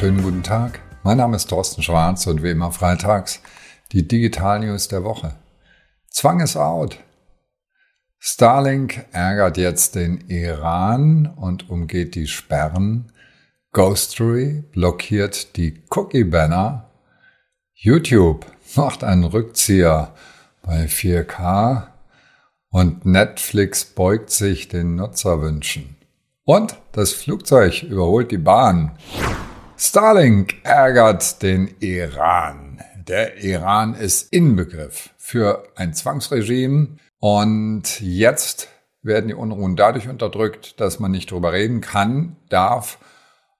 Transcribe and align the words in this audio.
schönen 0.00 0.22
guten 0.22 0.42
Tag. 0.42 0.80
Mein 1.02 1.18
Name 1.18 1.36
ist 1.36 1.50
Thorsten 1.50 1.82
Schwarz 1.82 2.26
und 2.26 2.42
wie 2.42 2.48
immer 2.48 2.72
freitags 2.72 3.42
die 3.92 4.08
Digital 4.08 4.60
News 4.60 4.88
der 4.88 5.04
Woche. 5.04 5.34
Zwang 6.08 6.40
ist 6.40 6.56
out. 6.56 6.96
Starlink 8.18 9.04
ärgert 9.12 9.58
jetzt 9.58 9.96
den 9.96 10.24
Iran 10.28 11.26
und 11.26 11.68
umgeht 11.68 12.14
die 12.14 12.28
Sperren. 12.28 13.12
Ghostery 13.72 14.64
blockiert 14.72 15.58
die 15.58 15.82
Cookie-Banner. 15.90 16.88
YouTube 17.74 18.46
macht 18.76 19.04
einen 19.04 19.24
Rückzieher 19.24 20.14
bei 20.62 20.86
4K 20.86 21.88
und 22.70 23.04
Netflix 23.04 23.84
beugt 23.84 24.30
sich 24.30 24.68
den 24.68 24.94
Nutzerwünschen. 24.94 25.94
Und 26.44 26.78
das 26.92 27.12
Flugzeug 27.12 27.82
überholt 27.82 28.30
die 28.30 28.38
Bahn. 28.38 28.92
Starlink 29.82 30.56
ärgert 30.62 31.42
den 31.42 31.74
Iran. 31.80 32.82
Der 33.08 33.42
Iran 33.42 33.94
ist 33.94 34.30
Inbegriff 34.30 35.08
für 35.16 35.64
ein 35.74 35.94
Zwangsregime 35.94 36.98
und 37.18 37.98
jetzt 38.02 38.68
werden 39.00 39.28
die 39.28 39.34
Unruhen 39.34 39.76
dadurch 39.76 40.06
unterdrückt, 40.06 40.78
dass 40.82 41.00
man 41.00 41.12
nicht 41.12 41.30
drüber 41.30 41.54
reden 41.54 41.80
kann, 41.80 42.36
darf 42.50 42.98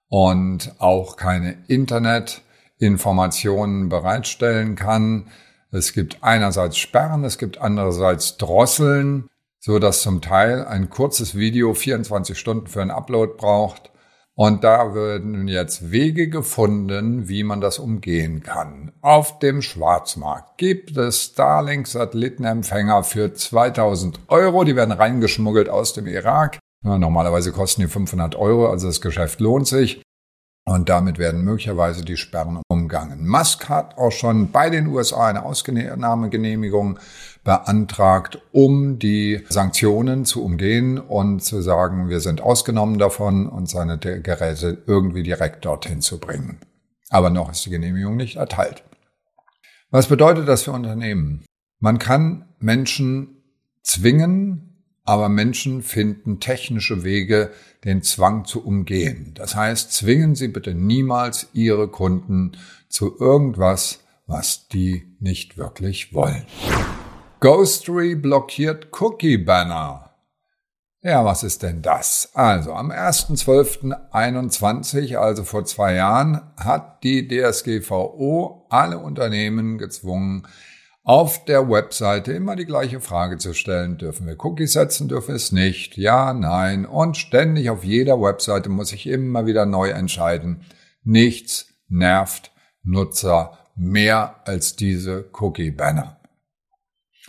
und 0.09 0.75
auch 0.77 1.17
keine 1.17 1.57
Internetinformationen 1.67 3.89
bereitstellen 3.89 4.75
kann. 4.75 5.25
Es 5.71 5.91
gibt 5.91 6.19
einerseits 6.21 6.77
Sperren, 6.77 7.23
es 7.23 7.39
gibt 7.39 7.57
andererseits 7.57 8.37
Drosseln, 8.37 9.27
so 9.57 9.79
dass 9.79 10.03
zum 10.03 10.21
Teil 10.21 10.65
ein 10.65 10.91
kurzes 10.91 11.33
Video 11.33 11.73
24 11.73 12.37
Stunden 12.37 12.67
für 12.67 12.83
einen 12.83 12.91
Upload 12.91 13.33
braucht. 13.37 13.87
Und 14.43 14.63
da 14.63 14.95
werden 14.95 15.47
jetzt 15.47 15.91
Wege 15.91 16.27
gefunden, 16.27 17.29
wie 17.29 17.43
man 17.43 17.61
das 17.61 17.77
umgehen 17.77 18.41
kann. 18.41 18.91
Auf 19.01 19.37
dem 19.37 19.61
Schwarzmarkt 19.61 20.57
gibt 20.57 20.97
es 20.97 21.25
Starlink-Satellitenempfänger 21.25 23.03
für 23.03 23.35
2000 23.35 24.19
Euro. 24.29 24.63
Die 24.63 24.75
werden 24.75 24.93
reingeschmuggelt 24.93 25.69
aus 25.69 25.93
dem 25.93 26.07
Irak. 26.07 26.57
Normalerweise 26.83 27.51
kosten 27.51 27.81
die 27.81 27.87
500 27.87 28.33
Euro, 28.35 28.67
also 28.67 28.87
das 28.87 28.99
Geschäft 28.99 29.41
lohnt 29.41 29.67
sich. 29.67 30.01
Und 30.67 30.89
damit 30.89 31.19
werden 31.19 31.43
möglicherweise 31.43 32.03
die 32.03 32.17
Sperren 32.17 32.63
umgangen. 32.91 33.27
Musk 33.27 33.69
hat 33.69 33.97
auch 33.97 34.11
schon 34.11 34.51
bei 34.51 34.69
den 34.69 34.87
USA 34.87 35.27
eine 35.27 35.45
Ausnahmegenehmigung 35.45 36.99
beantragt, 37.43 38.41
um 38.51 38.99
die 38.99 39.43
Sanktionen 39.49 40.25
zu 40.25 40.43
umgehen 40.43 40.99
und 40.99 41.41
zu 41.41 41.61
sagen, 41.61 42.09
wir 42.09 42.19
sind 42.19 42.41
ausgenommen 42.41 42.99
davon 42.99 43.47
und 43.47 43.69
seine 43.69 43.97
Geräte 43.97 44.83
irgendwie 44.85 45.23
direkt 45.23 45.65
dorthin 45.65 46.01
zu 46.01 46.19
bringen. 46.19 46.59
Aber 47.09 47.29
noch 47.29 47.51
ist 47.51 47.65
die 47.65 47.69
Genehmigung 47.69 48.17
nicht 48.17 48.35
erteilt. 48.35 48.83
Was 49.89 50.07
bedeutet 50.07 50.47
das 50.47 50.63
für 50.63 50.71
Unternehmen? 50.71 51.45
Man 51.79 51.97
kann 51.97 52.45
Menschen 52.59 53.41
zwingen, 53.83 54.70
aber 55.03 55.29
Menschen 55.29 55.81
finden 55.81 56.39
technische 56.39 57.03
Wege, 57.03 57.51
den 57.83 58.03
Zwang 58.03 58.45
zu 58.45 58.65
umgehen. 58.65 59.33
Das 59.35 59.55
heißt, 59.55 59.91
zwingen 59.91 60.35
Sie 60.35 60.47
bitte 60.47 60.73
niemals 60.73 61.47
Ihre 61.53 61.87
Kunden 61.87 62.57
zu 62.89 63.17
irgendwas, 63.19 63.99
was 64.27 64.67
die 64.67 65.15
nicht 65.19 65.57
wirklich 65.57 66.13
wollen. 66.13 66.45
Ghostery 67.39 68.15
blockiert 68.15 68.89
Cookie 69.01 69.37
Banner. 69.37 70.11
Ja, 71.03 71.25
was 71.25 71.41
ist 71.41 71.63
denn 71.63 71.81
das? 71.81 72.29
Also 72.35 72.73
am 72.73 72.91
1.12.21, 72.91 75.15
also 75.15 75.43
vor 75.43 75.65
zwei 75.65 75.95
Jahren, 75.95 76.41
hat 76.57 77.03
die 77.03 77.27
DSGVO 77.27 78.67
alle 78.69 78.99
Unternehmen 78.99 79.79
gezwungen, 79.79 80.47
auf 81.03 81.45
der 81.45 81.69
Webseite 81.69 82.31
immer 82.31 82.55
die 82.55 82.65
gleiche 82.65 83.01
Frage 83.01 83.37
zu 83.37 83.53
stellen. 83.53 83.97
Dürfen 83.97 84.27
wir 84.27 84.35
Cookies 84.43 84.73
setzen, 84.73 85.07
dürfen 85.07 85.29
wir 85.29 85.35
es 85.35 85.51
nicht? 85.51 85.97
Ja, 85.97 86.33
nein. 86.33 86.85
Und 86.85 87.17
ständig 87.17 87.69
auf 87.69 87.83
jeder 87.83 88.21
Webseite 88.21 88.69
muss 88.69 88.93
ich 88.93 89.07
immer 89.07 89.45
wieder 89.45 89.65
neu 89.65 89.89
entscheiden. 89.89 90.61
Nichts 91.03 91.73
nervt 91.87 92.51
Nutzer 92.83 93.57
mehr 93.75 94.35
als 94.45 94.75
diese 94.75 95.29
Cookie-Banner. 95.33 96.19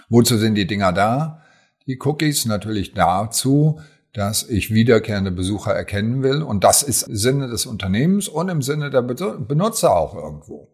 Wozu 0.08 0.36
sind 0.36 0.56
die 0.56 0.66
Dinger 0.66 0.92
da? 0.92 1.42
Die 1.86 1.98
Cookies 1.98 2.44
natürlich 2.44 2.92
dazu, 2.92 3.80
dass 4.12 4.42
ich 4.42 4.72
wiederkehrende 4.72 5.30
Besucher 5.30 5.72
erkennen 5.72 6.22
will. 6.22 6.42
Und 6.42 6.64
das 6.64 6.82
ist 6.82 7.04
im 7.04 7.16
Sinne 7.16 7.48
des 7.48 7.64
Unternehmens 7.64 8.28
und 8.28 8.50
im 8.50 8.60
Sinne 8.60 8.90
der 8.90 9.02
Benutzer 9.02 9.96
auch 9.96 10.14
irgendwo. 10.14 10.68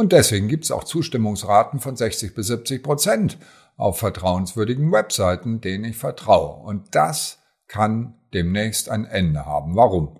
Und 0.00 0.12
deswegen 0.12 0.48
gibt 0.48 0.64
es 0.64 0.70
auch 0.70 0.84
Zustimmungsraten 0.84 1.78
von 1.78 1.94
60 1.94 2.34
bis 2.34 2.46
70 2.46 2.82
Prozent 2.82 3.36
auf 3.76 3.98
vertrauenswürdigen 3.98 4.90
Webseiten, 4.90 5.60
denen 5.60 5.84
ich 5.84 5.98
vertraue. 5.98 6.64
Und 6.64 6.94
das 6.94 7.40
kann 7.68 8.14
demnächst 8.32 8.88
ein 8.88 9.04
Ende 9.04 9.44
haben. 9.44 9.76
Warum? 9.76 10.18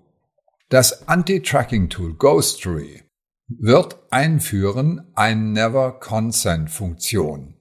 Das 0.68 1.08
Anti-Tracking-Tool 1.08 2.16
Ghostery 2.16 3.04
wird 3.48 3.96
einführen 4.10 5.10
eine 5.14 5.40
Never-Consent-Funktion. 5.40 7.54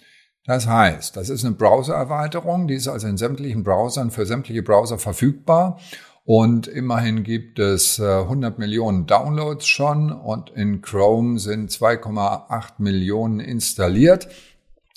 Das 0.43 0.67
heißt, 0.67 1.15
das 1.15 1.29
ist 1.29 1.45
eine 1.45 1.55
Browser-Erweiterung, 1.55 2.67
die 2.67 2.75
ist 2.75 2.89
also 2.89 3.07
in 3.07 3.15
sämtlichen 3.15 3.63
Browsern 3.63 4.11
für 4.11 4.25
sämtliche 4.25 4.61
Browser 4.61 4.99
verfügbar 4.99 5.79
und 6.29 6.67
immerhin 6.67 7.23
gibt 7.23 7.57
es 7.57 7.99
100 7.99 8.53
äh, 8.55 8.59
Millionen 8.59 9.07
Downloads 9.07 9.65
schon 9.65 10.11
und 10.11 10.51
in 10.51 10.83
Chrome 10.83 11.39
sind 11.39 11.71
2,8 11.71 12.73
Millionen 12.77 13.39
installiert. 13.39 14.27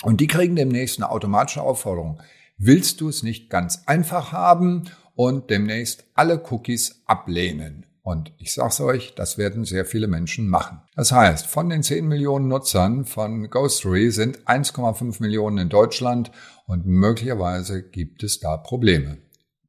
Und 0.03 0.21
die 0.21 0.27
kriegen 0.27 0.57
demnächst 0.57 0.99
eine 0.99 1.11
automatische 1.11 1.63
Aufforderung. 1.63 2.21
Willst 2.59 3.01
du 3.01 3.09
es 3.09 3.23
nicht 3.23 3.49
ganz 3.49 3.85
einfach 3.87 4.33
haben 4.33 4.91
und 5.15 5.49
demnächst 5.49 6.05
alle 6.13 6.39
Cookies 6.51 7.01
ablehnen? 7.07 7.87
Und 8.03 8.35
ich 8.37 8.53
sag's 8.53 8.83
euch, 8.83 9.15
das 9.15 9.39
werden 9.39 9.65
sehr 9.65 9.87
viele 9.87 10.09
Menschen 10.09 10.49
machen. 10.49 10.83
Das 10.97 11.13
heißt, 11.13 11.47
von 11.47 11.71
den 11.71 11.83
10 11.83 12.07
Millionen 12.07 12.49
Nutzern 12.49 13.07
von 13.07 13.49
Ghostery 13.49 14.11
sind 14.11 14.41
1,5 14.41 15.23
Millionen 15.23 15.57
in 15.57 15.69
Deutschland 15.71 16.31
und 16.67 16.85
möglicherweise 16.85 17.83
gibt 17.83 18.23
es 18.23 18.39
da 18.39 18.59
Probleme. 18.59 19.17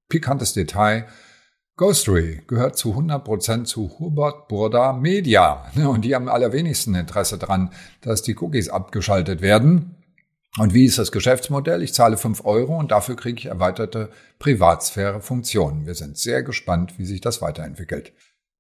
Pikantes 0.10 0.52
Detail. 0.52 1.08
Ghostery 1.76 2.42
gehört 2.46 2.78
zu 2.78 2.94
100% 2.94 3.64
zu 3.66 3.98
Hubert 3.98 4.48
Burda 4.48 4.94
Media. 4.94 5.72
Und 5.76 6.06
die 6.06 6.14
haben 6.14 6.30
allerwenigsten 6.30 6.94
Interesse 6.94 7.38
daran, 7.38 7.72
dass 8.02 8.22
die 8.22 8.38
Cookies 8.38 8.70
abgeschaltet 8.70 9.42
werden. 9.42 9.96
Und 10.60 10.76
wie 10.76 10.86
ist 10.86 11.00
das 11.00 11.12
Geschäftsmodell? 11.12 11.82
Ich 11.82 11.96
zahle 11.96 12.16
5 12.16 12.46
Euro 12.46 12.78
und 12.78 12.92
dafür 12.92 13.16
kriege 13.16 13.40
ich 13.40 13.46
erweiterte 13.48 14.12
Privatsphäre-Funktionen. 14.38 15.88
Wir 15.88 15.96
sind 15.96 16.16
sehr 16.16 16.44
gespannt, 16.44 17.00
wie 17.00 17.06
sich 17.06 17.22
das 17.22 17.42
weiterentwickelt. 17.42 18.14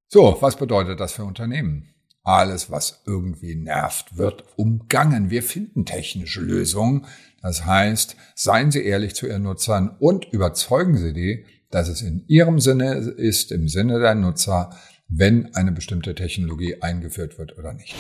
So, 0.07 0.38
was 0.40 0.56
bedeutet 0.56 1.00
das 1.00 1.12
für 1.12 1.23
Unternehmen? 1.23 1.94
Alles, 2.23 2.72
was 2.72 3.03
irgendwie 3.06 3.53
nervt, 3.53 4.18
wird 4.18 4.44
umgangen. 4.56 5.29
Wir 5.29 5.44
finden 5.44 5.85
technische 5.85 6.41
Lösungen. 6.41 7.06
Das 7.44 7.66
heißt, 7.66 8.16
seien 8.34 8.72
Sie 8.72 8.84
ehrlich 8.84 9.13
zu 9.13 9.28
Ihren 9.28 9.44
Nutzern 9.44 9.96
und 10.00 10.25
überzeugen 10.31 10.97
Sie 10.97 11.13
die, 11.13 11.46
dass 11.73 11.88
es 11.88 12.01
in 12.01 12.23
ihrem 12.28 12.59
Sinne 12.59 12.94
ist, 12.95 13.51
im 13.51 13.67
Sinne 13.67 14.00
der 14.00 14.16
Nutzer, 14.16 14.69
wenn 15.07 15.53
eine 15.56 15.72
bestimmte 15.72 16.13
Technologie 16.16 16.81
eingeführt 16.81 17.38
wird 17.38 17.57
oder 17.57 17.73
nicht. 17.73 17.95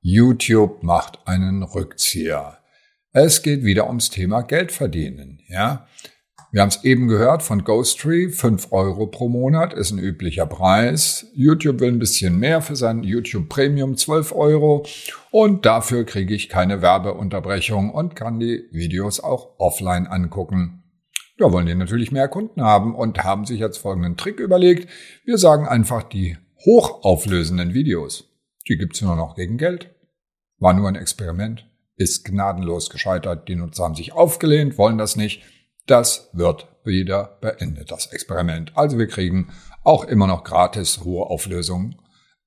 YouTube 0.00 0.82
macht 0.82 1.18
einen 1.26 1.62
Rückzieher. 1.62 2.58
Es 3.12 3.42
geht 3.42 3.64
wieder 3.64 3.86
ums 3.86 4.10
Thema 4.10 4.42
Geld 4.42 4.72
verdienen, 4.72 5.40
ja. 5.48 5.86
Wir 6.52 6.62
haben 6.62 6.68
es 6.68 6.84
eben 6.84 7.08
gehört 7.08 7.42
von 7.42 7.64
Ghosttree, 7.64 8.28
5 8.28 8.70
Euro 8.70 9.08
pro 9.08 9.28
Monat 9.28 9.74
ist 9.74 9.90
ein 9.90 9.98
üblicher 9.98 10.46
Preis. 10.46 11.26
YouTube 11.34 11.80
will 11.80 11.88
ein 11.88 11.98
bisschen 11.98 12.38
mehr 12.38 12.62
für 12.62 12.76
sein 12.76 13.02
YouTube 13.02 13.48
Premium, 13.48 13.96
12 13.96 14.30
Euro. 14.30 14.86
Und 15.32 15.66
dafür 15.66 16.04
kriege 16.04 16.32
ich 16.32 16.48
keine 16.48 16.80
Werbeunterbrechung 16.80 17.90
und 17.90 18.14
kann 18.14 18.38
die 18.38 18.68
Videos 18.70 19.18
auch 19.18 19.58
offline 19.58 20.06
angucken. 20.06 20.83
Ja, 21.38 21.50
wollen 21.50 21.66
die 21.66 21.74
natürlich 21.74 22.12
mehr 22.12 22.28
Kunden 22.28 22.62
haben 22.62 22.94
und 22.94 23.24
haben 23.24 23.44
sich 23.44 23.58
jetzt 23.58 23.78
folgenden 23.78 24.16
Trick 24.16 24.38
überlegt. 24.38 24.88
Wir 25.24 25.36
sagen 25.36 25.66
einfach 25.66 26.04
die 26.04 26.36
hochauflösenden 26.64 27.74
Videos. 27.74 28.30
Die 28.68 28.76
gibt's 28.76 29.02
nur 29.02 29.16
noch 29.16 29.34
gegen 29.34 29.58
Geld. 29.58 29.90
War 30.58 30.74
nur 30.74 30.88
ein 30.88 30.94
Experiment. 30.94 31.68
Ist 31.96 32.24
gnadenlos 32.24 32.88
gescheitert. 32.88 33.48
Die 33.48 33.56
Nutzer 33.56 33.84
haben 33.84 33.94
sich 33.94 34.12
aufgelehnt, 34.12 34.78
wollen 34.78 34.98
das 34.98 35.16
nicht. 35.16 35.42
Das 35.86 36.30
wird 36.32 36.68
wieder 36.84 37.38
beendet, 37.40 37.90
das 37.90 38.06
Experiment. 38.06 38.76
Also 38.76 38.98
wir 38.98 39.06
kriegen 39.06 39.52
auch 39.82 40.04
immer 40.04 40.26
noch 40.26 40.44
gratis 40.44 41.04
hohe 41.04 41.26
Auflösungen 41.26 41.96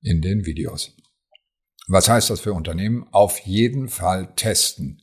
in 0.00 0.22
den 0.22 0.46
Videos. 0.46 0.96
Was 1.86 2.08
heißt 2.08 2.30
das 2.30 2.40
für 2.40 2.52
Unternehmen? 2.52 3.06
Auf 3.12 3.38
jeden 3.40 3.88
Fall 3.88 4.34
testen. 4.34 5.02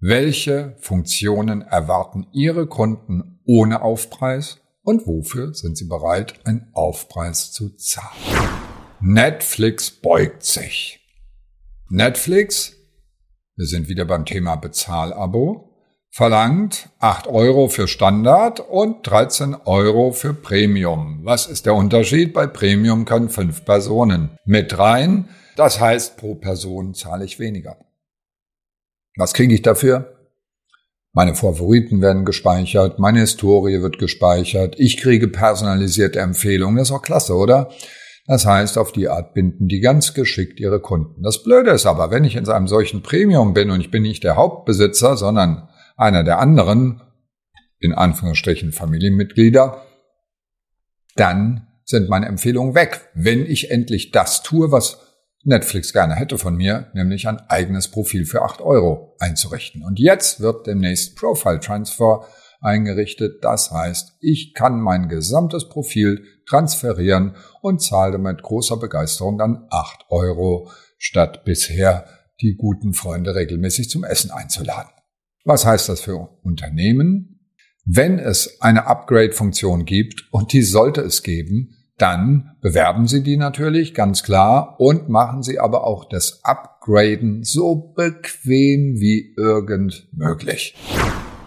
Welche 0.00 0.76
Funktionen 0.78 1.62
erwarten 1.62 2.26
Ihre 2.32 2.66
Kunden 2.66 3.40
ohne 3.46 3.80
Aufpreis 3.80 4.58
und 4.82 5.06
wofür 5.06 5.54
sind 5.54 5.78
Sie 5.78 5.86
bereit, 5.86 6.34
einen 6.44 6.68
Aufpreis 6.74 7.50
zu 7.50 7.70
zahlen? 7.76 8.10
Netflix 9.00 9.90
beugt 9.90 10.44
sich. 10.44 11.00
Netflix, 11.88 12.74
wir 13.56 13.64
sind 13.64 13.88
wieder 13.88 14.04
beim 14.04 14.26
Thema 14.26 14.56
Bezahlabo, 14.56 15.70
verlangt 16.10 16.90
8 16.98 17.26
Euro 17.28 17.68
für 17.68 17.88
Standard 17.88 18.60
und 18.60 18.98
13 19.06 19.54
Euro 19.64 20.12
für 20.12 20.34
Premium. 20.34 21.20
Was 21.22 21.46
ist 21.46 21.64
der 21.64 21.74
Unterschied? 21.74 22.34
Bei 22.34 22.46
Premium 22.46 23.06
können 23.06 23.30
fünf 23.30 23.64
Personen 23.64 24.36
mit 24.44 24.78
rein. 24.78 25.30
Das 25.56 25.80
heißt, 25.80 26.18
pro 26.18 26.34
Person 26.34 26.92
zahle 26.92 27.24
ich 27.24 27.38
weniger. 27.38 27.78
Was 29.16 29.32
kriege 29.32 29.54
ich 29.54 29.62
dafür? 29.62 30.12
Meine 31.12 31.34
Favoriten 31.34 32.02
werden 32.02 32.26
gespeichert, 32.26 32.98
meine 32.98 33.20
Historie 33.20 33.80
wird 33.80 33.98
gespeichert, 33.98 34.74
ich 34.78 34.98
kriege 34.98 35.28
personalisierte 35.28 36.20
Empfehlungen. 36.20 36.76
Das 36.76 36.90
ist 36.90 36.94
auch 36.94 37.02
klasse, 37.02 37.34
oder? 37.34 37.70
Das 38.26 38.44
heißt, 38.44 38.76
auf 38.76 38.92
die 38.92 39.08
Art 39.08 39.32
binden 39.32 39.68
die 39.68 39.80
ganz 39.80 40.12
geschickt 40.12 40.60
ihre 40.60 40.80
Kunden. 40.80 41.22
Das 41.22 41.42
Blöde 41.42 41.70
ist 41.70 41.86
aber, 41.86 42.10
wenn 42.10 42.24
ich 42.24 42.36
in 42.36 42.46
einem 42.46 42.68
solchen 42.68 43.02
Premium 43.02 43.54
bin 43.54 43.70
und 43.70 43.80
ich 43.80 43.90
bin 43.90 44.02
nicht 44.02 44.24
der 44.24 44.36
Hauptbesitzer, 44.36 45.16
sondern 45.16 45.68
einer 45.96 46.22
der 46.22 46.38
anderen, 46.38 47.00
in 47.78 47.94
Anführungsstrichen 47.94 48.72
Familienmitglieder, 48.72 49.82
dann 51.14 51.66
sind 51.84 52.10
meine 52.10 52.26
Empfehlungen 52.26 52.74
weg, 52.74 53.08
wenn 53.14 53.46
ich 53.46 53.70
endlich 53.70 54.10
das 54.10 54.42
tue, 54.42 54.72
was 54.72 55.05
Netflix 55.46 55.92
gerne 55.92 56.16
hätte 56.16 56.38
von 56.38 56.56
mir, 56.56 56.90
nämlich 56.92 57.28
ein 57.28 57.38
eigenes 57.48 57.88
Profil 57.88 58.26
für 58.26 58.42
8 58.42 58.60
Euro 58.60 59.14
einzurichten. 59.20 59.84
Und 59.84 60.00
jetzt 60.00 60.40
wird 60.40 60.66
demnächst 60.66 61.16
Profile 61.16 61.60
Transfer 61.60 62.26
eingerichtet. 62.60 63.44
Das 63.44 63.70
heißt, 63.70 64.16
ich 64.20 64.54
kann 64.54 64.80
mein 64.80 65.08
gesamtes 65.08 65.68
Profil 65.68 66.24
transferieren 66.48 67.36
und 67.62 67.80
zahle 67.80 68.18
mit 68.18 68.42
großer 68.42 68.76
Begeisterung 68.76 69.38
dann 69.38 69.66
8 69.70 70.06
Euro, 70.08 70.68
statt 70.98 71.44
bisher 71.44 72.06
die 72.40 72.56
guten 72.56 72.92
Freunde 72.92 73.36
regelmäßig 73.36 73.88
zum 73.88 74.02
Essen 74.02 74.32
einzuladen. 74.32 74.90
Was 75.44 75.64
heißt 75.64 75.88
das 75.88 76.00
für 76.00 76.16
Unternehmen? 76.42 77.52
Wenn 77.84 78.18
es 78.18 78.60
eine 78.60 78.86
Upgrade-Funktion 78.86 79.84
gibt, 79.84 80.24
und 80.32 80.52
die 80.52 80.62
sollte 80.62 81.02
es 81.02 81.22
geben, 81.22 81.75
dann 81.98 82.56
bewerben 82.60 83.06
Sie 83.06 83.22
die 83.22 83.36
natürlich, 83.36 83.94
ganz 83.94 84.22
klar, 84.22 84.76
und 84.78 85.08
machen 85.08 85.42
Sie 85.42 85.58
aber 85.58 85.86
auch 85.86 86.08
das 86.08 86.40
Upgraden 86.42 87.42
so 87.42 87.94
bequem 87.96 88.96
wie 89.00 89.34
irgend 89.36 90.08
möglich. 90.12 90.74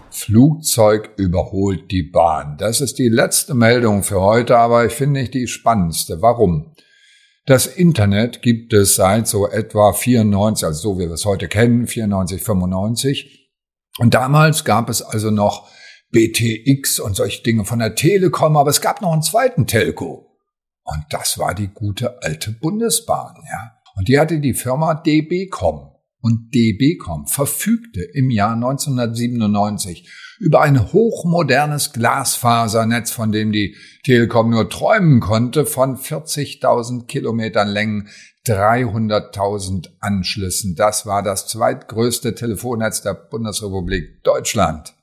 Flugzeug 0.10 1.12
überholt 1.18 1.92
die 1.92 2.04
Bahn. 2.04 2.58
Das 2.58 2.82
ist 2.82 2.98
die 2.98 3.10
letzte 3.10 3.54
Meldung 3.54 4.04
für 4.04 4.22
heute, 4.22 4.58
aber 4.58 4.86
ich 4.86 4.94
finde 4.94 5.20
nicht 5.20 5.34
die 5.34 5.48
spannendste. 5.48 6.22
Warum? 6.22 6.74
Das 7.46 7.68
Internet 7.68 8.42
gibt 8.42 8.74
es 8.74 8.96
seit 8.96 9.28
so 9.28 9.48
etwa 9.48 9.94
94, 9.94 10.66
also 10.66 10.94
so 10.94 11.00
wie 11.00 11.08
wir 11.08 11.14
es 11.14 11.26
heute 11.26 11.48
kennen, 11.48 11.88
94, 11.88 12.44
95. 12.44 13.50
Und 14.00 14.14
damals 14.14 14.66
gab 14.66 14.90
es 14.90 15.02
also 15.02 15.32
noch 15.32 15.70
BTX 16.12 17.00
und 17.00 17.16
solche 17.16 17.44
Dinge 17.44 17.66
von 17.66 17.80
der 17.80 17.96
Telekom, 17.96 18.58
aber 18.58 18.70
es 18.70 18.82
gab 18.82 19.02
noch 19.02 19.14
einen 19.14 19.22
zweiten 19.22 19.68
Telco. 19.68 20.29
Und 20.92 21.06
das 21.12 21.38
war 21.38 21.54
die 21.54 21.68
gute 21.68 22.24
alte 22.24 22.52
Bundesbahn, 22.52 23.36
ja. 23.48 23.78
Und 23.96 24.08
die 24.08 24.20
hatte 24.20 24.40
die 24.40 24.56
Firma 24.56 24.96
DBcom. 24.96 25.92
Und 26.22 26.54
DBcom 26.54 27.28
verfügte 27.28 28.02
im 28.02 28.30
Jahr 28.30 28.54
1997 28.54 30.10
über 30.40 30.62
ein 30.62 30.92
hochmodernes 30.92 31.94
Glasfasernetz, 31.94 33.12
von 33.12 33.32
dem 33.32 33.52
die 33.52 33.78
Telekom 34.04 34.50
nur 34.50 34.70
träumen 34.70 35.20
konnte, 35.22 35.66
von 35.66 35.96
40.000 35.96 37.06
Kilometern 37.06 37.70
Längen, 37.70 38.10
300.000 38.48 39.90
Anschlüssen. 40.00 40.76
Das 40.76 41.06
war 41.06 41.22
das 41.24 41.48
zweitgrößte 41.48 42.36
Telefonnetz 42.36 43.02
der 43.02 43.14
Bundesrepublik 43.14 44.24
Deutschland, 44.24 44.96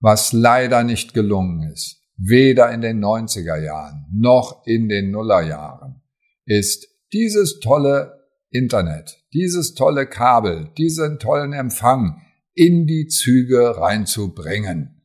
was 0.00 0.32
leider 0.32 0.84
nicht 0.84 1.12
gelungen 1.12 1.70
ist 1.72 2.03
weder 2.16 2.70
in 2.70 2.80
den 2.80 3.04
90er 3.04 3.60
Jahren 3.60 4.06
noch 4.12 4.66
in 4.66 4.88
den 4.88 5.10
Nullerjahren, 5.10 6.02
ist 6.46 6.86
dieses 7.12 7.60
tolle 7.60 8.24
Internet, 8.50 9.18
dieses 9.32 9.74
tolle 9.74 10.06
Kabel, 10.06 10.70
diesen 10.78 11.18
tollen 11.18 11.52
Empfang 11.52 12.22
in 12.54 12.86
die 12.86 13.08
Züge 13.08 13.76
reinzubringen. 13.76 15.02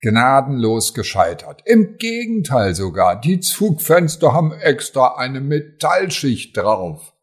Gnadenlos 0.00 0.94
gescheitert. 0.94 1.62
Im 1.66 1.98
Gegenteil 1.98 2.74
sogar, 2.74 3.20
die 3.20 3.40
Zugfenster 3.40 4.32
haben 4.32 4.52
extra 4.52 5.16
eine 5.16 5.42
Metallschicht 5.42 6.56
drauf, 6.56 7.14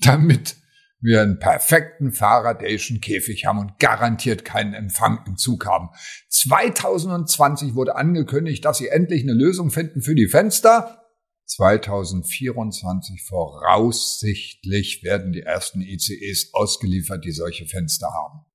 damit 0.00 0.56
wir 1.04 1.20
einen 1.20 1.38
perfekten 1.38 2.12
Faradayschen 2.12 3.00
Käfig 3.02 3.44
haben 3.44 3.58
und 3.58 3.78
garantiert 3.78 4.44
keinen 4.44 4.72
Empfang 4.72 5.20
im 5.26 5.36
Zug 5.36 5.66
haben. 5.66 5.90
2020 6.30 7.74
wurde 7.74 7.94
angekündigt, 7.96 8.64
dass 8.64 8.78
sie 8.78 8.88
endlich 8.88 9.22
eine 9.22 9.34
Lösung 9.34 9.70
finden 9.70 10.00
für 10.00 10.14
die 10.14 10.28
Fenster. 10.28 11.02
2024 11.44 13.22
voraussichtlich 13.22 15.04
werden 15.04 15.32
die 15.32 15.42
ersten 15.42 15.82
ICEs 15.82 16.54
ausgeliefert, 16.54 17.22
die 17.26 17.32
solche 17.32 17.66
Fenster 17.66 18.08
haben. 18.08 18.46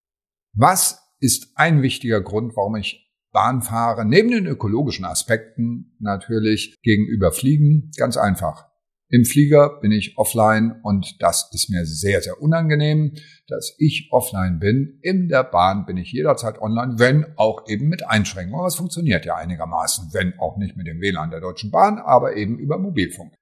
Was 0.53 0.99
ist 1.19 1.51
ein 1.53 1.83
wichtiger 1.83 2.21
Grund, 2.21 2.55
warum 2.55 2.77
ich 2.77 3.13
Bahn 3.31 3.61
fahre? 3.61 4.05
Neben 4.05 4.31
den 4.31 4.47
ökologischen 4.47 5.05
Aspekten 5.05 5.95
natürlich 5.99 6.79
gegenüber 6.81 7.31
Fliegen. 7.31 7.91
Ganz 7.95 8.17
einfach. 8.17 8.68
Im 9.11 9.25
Flieger 9.25 9.79
bin 9.81 9.91
ich 9.91 10.19
offline 10.19 10.79
und 10.83 11.19
das 11.19 11.49
ist 11.51 11.71
mir 11.71 11.83
sehr, 11.83 12.21
sehr 12.21 12.39
unangenehm, 12.39 13.15
dass 13.47 13.73
ich 13.79 14.09
offline 14.11 14.59
bin. 14.59 14.99
In 15.01 15.27
der 15.29 15.43
Bahn 15.43 15.87
bin 15.87 15.97
ich 15.97 16.11
jederzeit 16.11 16.61
online, 16.61 16.99
wenn 16.99 17.25
auch 17.35 17.67
eben 17.67 17.87
mit 17.87 18.05
Einschränkungen. 18.05 18.59
Aber 18.59 18.67
es 18.67 18.75
funktioniert 18.75 19.25
ja 19.25 19.35
einigermaßen, 19.35 20.09
wenn 20.13 20.37
auch 20.37 20.57
nicht 20.57 20.77
mit 20.77 20.85
dem 20.85 21.01
WLAN 21.01 21.31
der 21.31 21.41
Deutschen 21.41 21.71
Bahn, 21.71 21.97
aber 21.97 22.35
eben 22.35 22.59
über 22.59 22.77
Mobilfunk. 22.77 23.33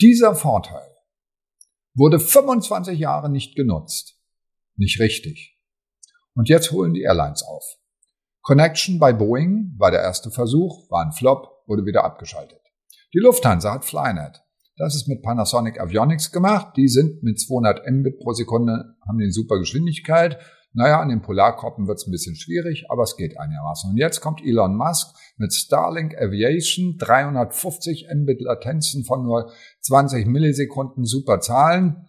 Dieser 0.00 0.36
Vorteil 0.36 0.86
wurde 1.94 2.20
25 2.20 2.96
Jahre 2.96 3.28
nicht 3.28 3.56
genutzt. 3.56 4.20
Nicht 4.76 5.00
richtig. 5.00 5.58
Und 6.34 6.48
jetzt 6.48 6.70
holen 6.70 6.94
die 6.94 7.02
Airlines 7.02 7.42
auf. 7.42 7.64
Connection 8.42 9.00
bei 9.00 9.12
Boeing 9.12 9.74
war 9.78 9.90
der 9.90 10.02
erste 10.02 10.30
Versuch, 10.30 10.88
war 10.90 11.04
ein 11.04 11.10
Flop, 11.10 11.64
wurde 11.66 11.86
wieder 11.86 12.04
abgeschaltet. 12.04 12.60
Die 13.12 13.18
Lufthansa 13.18 13.72
hat 13.72 13.84
Flynet. 13.84 14.45
Das 14.78 14.94
ist 14.94 15.08
mit 15.08 15.22
Panasonic 15.22 15.80
Avionics 15.80 16.32
gemacht. 16.32 16.76
Die 16.76 16.88
sind 16.88 17.22
mit 17.22 17.40
200 17.40 17.90
Mbit 17.90 18.18
pro 18.18 18.32
Sekunde, 18.32 18.96
haben 19.08 19.18
die 19.18 19.30
super 19.30 19.58
Geschwindigkeit. 19.58 20.38
Naja, 20.74 21.00
an 21.00 21.08
den 21.08 21.22
Polarkoppen 21.22 21.88
wird 21.88 21.96
es 21.96 22.06
ein 22.06 22.10
bisschen 22.10 22.36
schwierig, 22.36 22.84
aber 22.90 23.04
es 23.04 23.16
geht 23.16 23.40
einigermaßen. 23.40 23.90
Und 23.90 23.96
jetzt 23.96 24.20
kommt 24.20 24.42
Elon 24.44 24.76
Musk 24.76 25.16
mit 25.38 25.54
Starlink 25.54 26.14
Aviation, 26.20 26.98
350 26.98 28.08
Mbit 28.14 28.42
Latenzen 28.42 29.04
von 29.04 29.22
nur 29.22 29.50
20 29.80 30.26
Millisekunden, 30.26 31.06
super 31.06 31.40
Zahlen. 31.40 32.06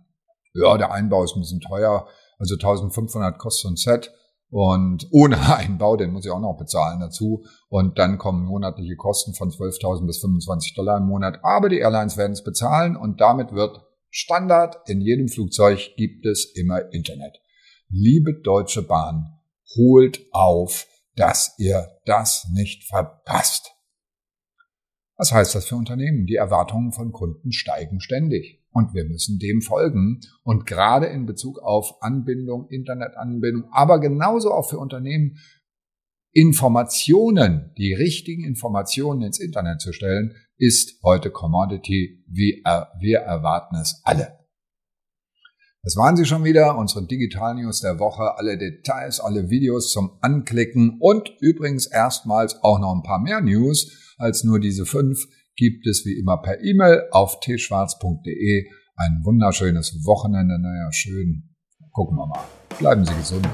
Ja, 0.54 0.78
der 0.78 0.92
Einbau 0.92 1.24
ist 1.24 1.38
ein 1.38 1.42
bisschen 1.42 1.62
teuer, 1.62 2.10
also 2.38 2.56
1500 2.56 3.40
kostet 3.40 3.72
ein 3.72 3.78
Set. 3.78 4.12
Und 4.50 5.08
ohne 5.12 5.38
Einbau, 5.58 5.98
den 5.98 6.12
muss 6.12 6.26
ich 6.26 6.32
auch 6.32 6.40
noch 6.40 6.58
bezahlen 6.58 7.00
dazu. 7.00 7.44
Und 7.70 7.98
dann 7.98 8.18
kommen 8.18 8.46
monatliche 8.46 8.96
Kosten 8.96 9.34
von 9.34 9.50
12.000 9.50 10.06
bis 10.06 10.20
25 10.20 10.76
Dollar 10.76 10.98
im 10.98 11.08
Monat. 11.08 11.40
Aber 11.44 11.70
die 11.70 11.80
Airlines 11.80 12.18
werden 12.18 12.34
es 12.34 12.44
bezahlen 12.44 12.96
und 12.96 13.20
damit 13.22 13.52
wird 13.52 13.86
Standard. 14.10 14.78
In 14.88 15.02
jedem 15.02 15.28
Flugzeug 15.28 15.96
gibt 15.98 16.26
es 16.26 16.46
immer 16.56 16.94
Internet. 16.94 17.40
Liebe 17.90 18.34
Deutsche 18.42 18.82
Bahn, 18.82 19.40
holt 19.76 20.26
auf, 20.32 20.88
dass 21.16 21.56
ihr 21.58 21.88
das 22.06 22.48
nicht 22.54 22.86
verpasst. 22.86 23.74
Was 25.18 25.32
heißt 25.32 25.56
das 25.56 25.66
für 25.66 25.76
Unternehmen? 25.76 26.28
Die 26.28 26.36
Erwartungen 26.36 26.92
von 26.92 27.12
Kunden 27.12 27.52
steigen 27.52 28.00
ständig. 28.00 28.64
Und 28.78 28.94
wir 28.94 29.06
müssen 29.06 29.40
dem 29.40 29.64
folgen. 29.64 30.20
Und 30.44 30.68
gerade 30.68 31.08
in 31.08 31.26
Bezug 31.26 31.58
auf 31.58 32.00
Anbindung, 32.04 32.68
Internetanbindung, 32.70 33.64
aber 33.72 34.00
genauso 34.00 34.52
auch 34.52 34.70
für 34.70 34.78
Unternehmen, 34.78 35.40
Informationen, 36.32 37.74
die 37.76 37.96
richtigen 37.96 38.44
Informationen 38.44 39.24
ins 39.24 39.40
Internet 39.40 39.82
zu 39.82 39.94
stellen, 39.94 40.36
ist 40.58 41.02
heute 41.04 41.32
Commodity. 41.32 42.24
wie 42.28 42.62
wir 43.00 43.18
erwarten 43.18 43.78
es 43.78 44.00
alle. 44.04 44.38
Das 45.82 45.96
waren 45.96 46.16
sie 46.16 46.26
schon 46.26 46.44
wieder, 46.44 46.78
unsere 46.78 47.08
Digital 47.08 47.56
News 47.56 47.82
der 47.82 47.98
Woche, 47.98 48.38
alle 48.38 48.60
Details, 48.60 49.20
alle 49.20 49.50
Videos 49.50 49.92
zum 49.92 50.20
Anklicken 50.22 50.98
und 51.00 51.32
übrigens 51.40 51.88
erstmals 51.88 52.62
auch 52.62 52.78
noch 52.78 52.94
ein 52.94 53.02
paar 53.02 53.20
mehr 53.20 53.42
News 53.42 54.16
als 54.20 54.44
nur 54.44 54.60
diese 54.60 54.86
fünf 54.86 55.26
gibt 55.58 55.88
es 55.88 56.06
wie 56.06 56.18
immer 56.18 56.38
per 56.38 56.64
E-Mail 56.64 57.08
auf 57.12 57.40
tschwarz.de. 57.42 58.66
Ein 58.96 59.22
wunderschönes 59.24 60.06
Wochenende. 60.06 60.60
Naja, 60.60 60.92
schön. 60.92 61.56
Gucken 61.92 62.18
wir 62.18 62.28
mal. 62.28 62.44
Bleiben 62.80 63.04
Sie 63.04 63.14
gesund. 63.16 63.48